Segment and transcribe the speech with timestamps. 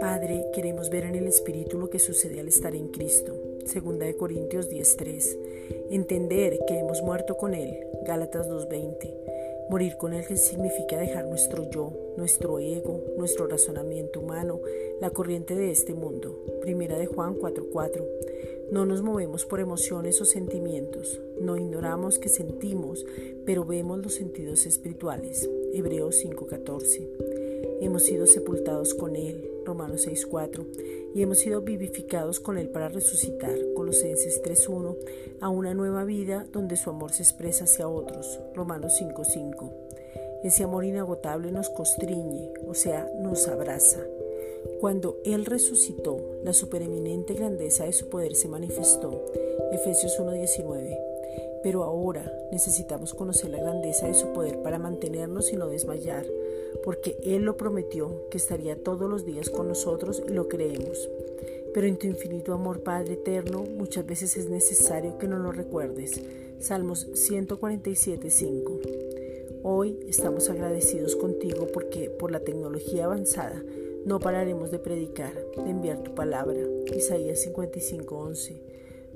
[0.00, 3.34] Padre, queremos ver en el Espíritu lo que sucede al estar en Cristo.
[3.64, 5.38] Segunda de Corintios 10:3.
[5.90, 7.86] Entender que hemos muerto con Él.
[8.06, 9.35] Gálatas 2:20.
[9.68, 14.60] Morir con Él significa dejar nuestro yo, nuestro ego, nuestro razonamiento humano,
[15.00, 16.38] la corriente de este mundo.
[16.60, 18.04] Primera de Juan 4:4.
[18.70, 21.20] No nos movemos por emociones o sentimientos.
[21.40, 23.04] No ignoramos que sentimos,
[23.44, 25.50] pero vemos los sentidos espirituales.
[25.72, 27.08] Hebreos 5:14.
[27.80, 33.54] Hemos sido sepultados con Él, Romanos 6.4, y hemos sido vivificados con Él para resucitar,
[33.74, 34.96] Colosenses 3.1,
[35.40, 39.72] a una nueva vida donde su amor se expresa hacia otros, Romanos 5.5.
[40.42, 44.00] Ese amor inagotable nos constriñe, o sea, nos abraza.
[44.80, 49.24] Cuando Él resucitó, la supereminente grandeza de su poder se manifestó,
[49.72, 51.15] Efesios 1.19.
[51.62, 56.26] Pero ahora necesitamos conocer la grandeza de su poder para mantenernos y no desmayar,
[56.84, 61.08] porque Él lo prometió que estaría todos los días con nosotros y lo creemos.
[61.74, 66.20] Pero en tu infinito amor, Padre eterno, muchas veces es necesario que no lo recuerdes.
[66.58, 68.80] Salmos 147, 5.
[69.62, 73.62] Hoy estamos agradecidos contigo porque por la tecnología avanzada
[74.06, 76.60] no pararemos de predicar, de enviar tu palabra.
[76.96, 78.62] Isaías 55, 11.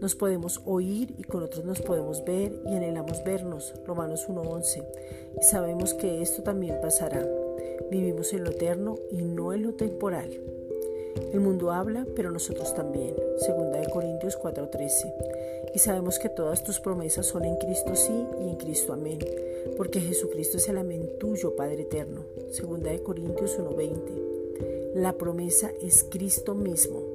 [0.00, 4.84] Nos podemos oír y con otros nos podemos ver y anhelamos vernos, Romanos 1.11,
[5.38, 7.26] y sabemos que esto también pasará.
[7.90, 10.30] Vivimos en lo eterno y no en lo temporal.
[11.32, 13.14] El mundo habla, pero nosotros también.
[13.38, 15.12] Segunda de Corintios 4:13.
[15.74, 19.18] Y sabemos que todas tus promesas son en Cristo sí y en Cristo amén,
[19.76, 22.22] porque Jesucristo es el amén tuyo, Padre eterno.
[22.50, 24.94] Segunda de Corintios 1:20.
[24.94, 27.09] La promesa es Cristo mismo.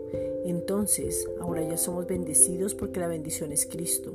[0.46, 4.14] Entonces, ahora ya somos bendecidos porque la bendición es Cristo.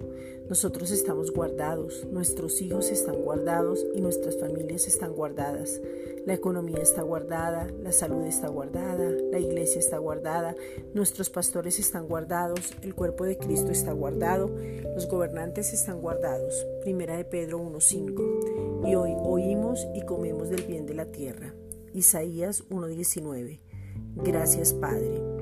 [0.49, 5.81] Nosotros estamos guardados, nuestros hijos están guardados y nuestras familias están guardadas.
[6.27, 10.55] La economía está guardada, la salud está guardada, la iglesia está guardada,
[10.95, 14.55] nuestros pastores están guardados, el cuerpo de Cristo está guardado,
[14.95, 16.55] los gobernantes están guardados.
[16.83, 18.89] Primera de Pedro 1.5.
[18.89, 21.55] Y hoy oímos y comemos del bien de la tierra.
[21.93, 23.59] Isaías 1.19.
[24.17, 25.40] Gracias Padre.